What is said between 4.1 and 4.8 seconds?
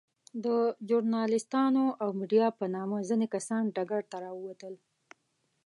ته راووتل.